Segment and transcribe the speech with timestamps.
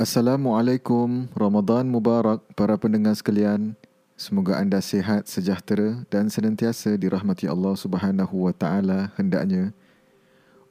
[0.00, 3.76] Assalamualaikum, Ramadan Mubarak para pendengar sekalian.
[4.16, 9.76] Semoga anda sihat, sejahtera dan senantiasa dirahmati Allah Subhanahu wa taala hendaknya.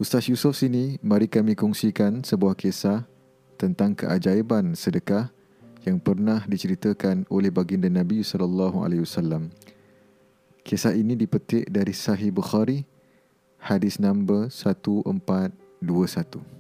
[0.01, 3.05] Ustaz Yusof sini, mari kami kongsikan sebuah kisah
[3.53, 5.29] tentang keajaiban sedekah
[5.85, 9.53] yang pernah diceritakan oleh baginda Nabi sallallahu alaihi wasallam.
[10.65, 12.81] Kisah ini dipetik dari Sahih Bukhari,
[13.61, 16.58] hadis nombor 1421.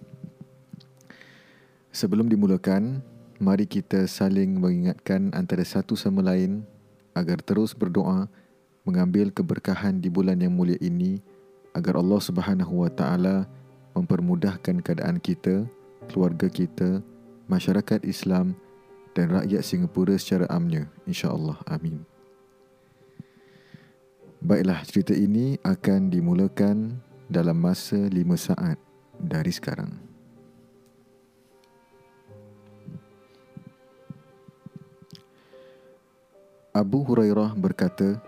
[1.89, 3.01] Sebelum dimulakan,
[3.41, 6.61] mari kita saling mengingatkan antara satu sama lain
[7.17, 8.29] agar terus berdoa
[8.85, 11.17] mengambil keberkahan di bulan yang mulia ini
[11.73, 13.49] agar Allah Subhanahu wa taala
[13.97, 15.65] mempermudahkan keadaan kita,
[16.09, 17.01] keluarga kita,
[17.49, 18.53] masyarakat Islam
[19.17, 21.57] dan rakyat Singapura secara amnya insya-Allah.
[21.65, 22.05] Amin.
[24.39, 28.79] Baiklah, cerita ini akan dimulakan dalam masa lima saat
[29.19, 30.08] dari sekarang.
[36.69, 38.21] Abu Hurairah berkata,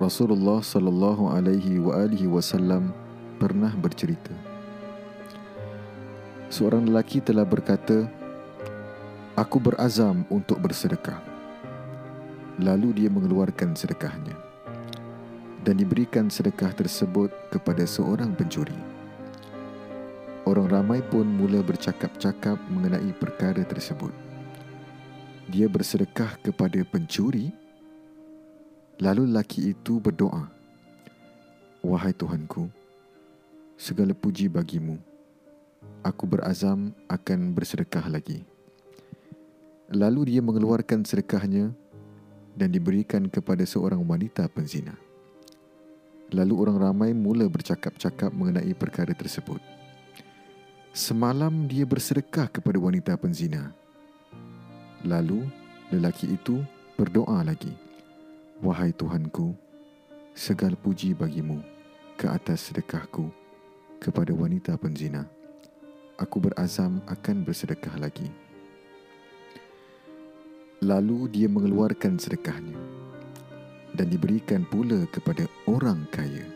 [0.00, 2.96] Rasulullah sallallahu alaihi wa alihi wasallam
[3.36, 4.32] pernah bercerita.
[6.48, 8.08] Seorang lelaki telah berkata,
[9.36, 11.20] Aku berazam untuk bersedekah.
[12.56, 14.32] Lalu dia mengeluarkan sedekahnya
[15.60, 18.80] dan diberikan sedekah tersebut kepada seorang pencuri.
[20.48, 24.31] Orang ramai pun mula bercakap-cakap mengenai perkara tersebut
[25.52, 27.52] dia bersedekah kepada pencuri
[28.96, 30.48] lalu lelaki itu berdoa
[31.84, 32.72] wahai tuhanku
[33.76, 34.96] segala puji bagimu.
[36.06, 38.46] Aku berazam akan bersedekah lagi.
[39.92, 41.74] Lalu dia mengeluarkan sedekahnya
[42.56, 44.94] dan diberikan kepada seorang wanita penzina.
[46.32, 49.60] Lalu orang ramai mula bercakap-cakap mengenai perkara tersebut.
[50.96, 53.74] Semalam dia bersedekah kepada wanita penzina
[55.02, 55.50] Lalu
[55.90, 56.62] lelaki itu
[56.94, 57.74] berdoa lagi.
[58.62, 59.50] Wahai Tuhanku,
[60.30, 61.58] segala puji bagimu
[62.14, 63.26] ke atas sedekahku
[63.98, 65.26] kepada wanita penzina.
[66.22, 68.30] Aku berazam akan bersedekah lagi.
[70.86, 72.78] Lalu dia mengeluarkan sedekahnya
[73.98, 76.46] dan diberikan pula kepada orang kaya.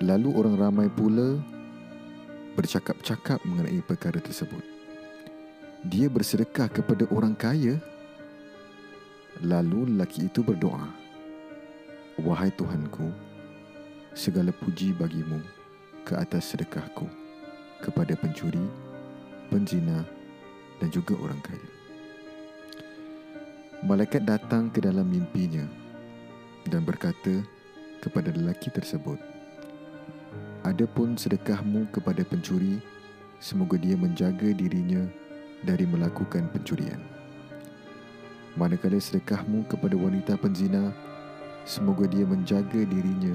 [0.00, 1.36] Lalu orang ramai pula
[2.56, 4.73] bercakap-cakap mengenai perkara tersebut
[5.84, 7.76] dia bersedekah kepada orang kaya.
[9.44, 10.88] Lalu lelaki itu berdoa,
[12.16, 13.12] Wahai Tuhanku,
[14.16, 15.42] segala puji bagimu
[16.06, 17.04] ke atas sedekahku
[17.84, 18.62] kepada pencuri,
[19.52, 20.06] penzina
[20.80, 21.68] dan juga orang kaya.
[23.84, 25.68] Malaikat datang ke dalam mimpinya
[26.64, 27.44] dan berkata
[28.00, 29.20] kepada lelaki tersebut,
[30.64, 32.80] Adapun sedekahmu kepada pencuri,
[33.36, 35.04] semoga dia menjaga dirinya
[35.64, 37.00] dari melakukan pencurian.
[38.54, 40.94] Manakala sedekahmu kepada wanita penzina,
[41.66, 43.34] semoga dia menjaga dirinya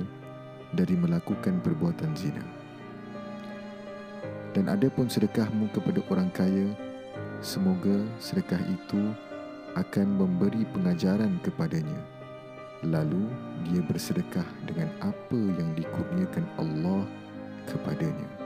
[0.71, 2.45] dari melakukan perbuatan zina.
[4.55, 6.71] Dan ada pun sedekahmu kepada orang kaya,
[7.43, 9.11] semoga sedekah itu
[9.75, 11.99] akan memberi pengajaran kepadanya.
[12.79, 13.27] Lalu
[13.67, 17.03] dia bersedekah dengan apa yang dikurniakan Allah
[17.67, 18.38] kepadanya.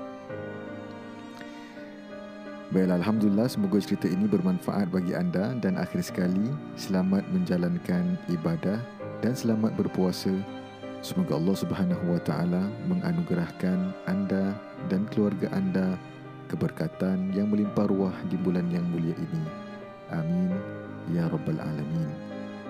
[2.72, 6.48] Baiklah, Alhamdulillah semoga cerita ini bermanfaat bagi anda dan akhir sekali
[6.80, 8.80] selamat menjalankan ibadah
[9.20, 10.32] dan selamat berpuasa.
[11.04, 14.56] Semoga Allah Subhanahu Wa Taala menganugerahkan anda
[14.88, 16.00] dan keluarga anda
[16.48, 19.44] keberkatan yang melimpah ruah di bulan yang mulia ini.
[20.16, 20.56] Amin
[21.12, 22.08] ya rabbal alamin.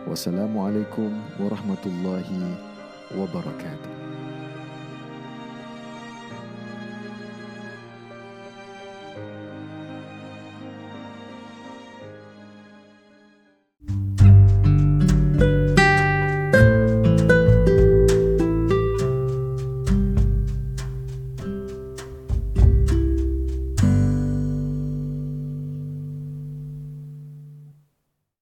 [0.09, 2.57] Wassalamualaikum warahmatullahi
[3.13, 4.12] wabarakatuh.